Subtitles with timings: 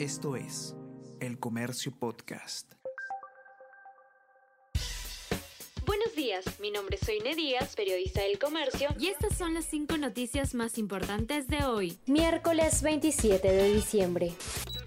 [0.00, 0.74] Esto es
[1.20, 2.72] El Comercio Podcast.
[5.84, 9.98] Buenos días, mi nombre es Soine Díaz, periodista del comercio, y estas son las cinco
[9.98, 11.98] noticias más importantes de hoy.
[12.06, 14.32] Miércoles 27 de diciembre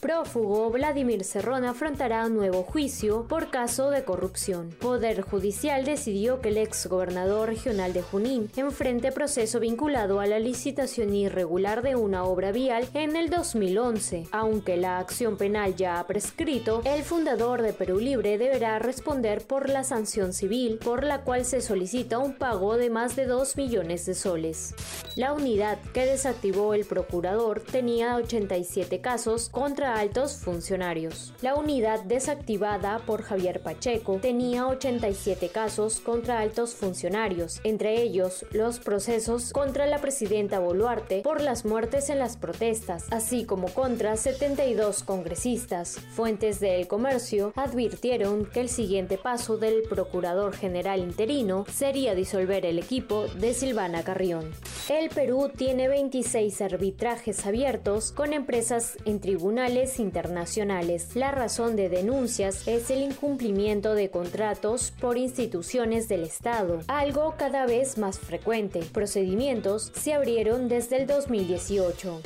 [0.00, 4.70] prófugo Vladimir Cerrón afrontará un nuevo juicio por caso de corrupción.
[4.80, 10.38] Poder Judicial decidió que el ex gobernador regional de Junín enfrente proceso vinculado a la
[10.38, 14.28] licitación irregular de una obra vial en el 2011.
[14.32, 19.68] Aunque la acción penal ya ha prescrito, el fundador de Perú Libre deberá responder por
[19.68, 24.06] la sanción civil por la cual se solicita un pago de más de 2 millones
[24.06, 24.74] de soles.
[25.16, 31.32] La unidad que desactivó el procurador tenía 87 casos contra altos funcionarios.
[31.40, 38.78] La unidad desactivada por Javier Pacheco tenía 87 casos contra altos funcionarios, entre ellos los
[38.78, 45.02] procesos contra la presidenta Boluarte por las muertes en las protestas, así como contra 72
[45.02, 45.98] congresistas.
[46.14, 52.78] Fuentes del comercio advirtieron que el siguiente paso del procurador general interino sería disolver el
[52.78, 54.50] equipo de Silvana Carrión.
[54.88, 61.14] El Perú tiene 26 arbitrajes abiertos con empresas en tribunales internacionales.
[61.14, 67.66] La razón de denuncias es el incumplimiento de contratos por instituciones del Estado, algo cada
[67.66, 68.80] vez más frecuente.
[68.92, 72.20] Procedimientos se abrieron desde el 2018.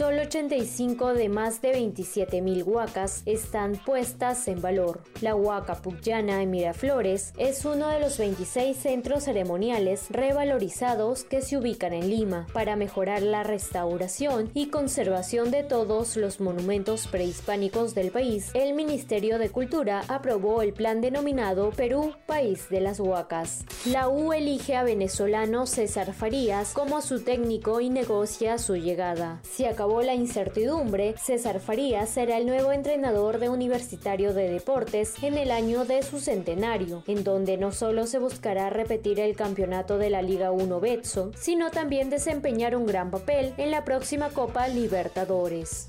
[0.00, 5.02] Solo 85 de más de 27.000 huacas están puestas en valor.
[5.20, 11.58] La huaca Puyana en Miraflores es uno de los 26 centros ceremoniales revalorizados que se
[11.58, 18.10] ubican en Lima para mejorar la restauración y conservación de todos los monumentos prehispánicos del
[18.10, 18.52] país.
[18.54, 23.66] El Ministerio de Cultura aprobó el plan denominado Perú, País de las Huacas.
[23.84, 29.42] La U elige a venezolano César Farías como su técnico y negocia su llegada.
[29.42, 29.68] Se
[30.00, 35.84] la incertidumbre, César Farías será el nuevo entrenador de Universitario de Deportes en el año
[35.84, 40.52] de su centenario, en donde no solo se buscará repetir el campeonato de la Liga
[40.52, 45.88] 1 Betso, sino también desempeñar un gran papel en la próxima Copa Libertadores.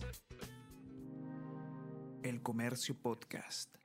[2.24, 3.81] El Comercio Podcast.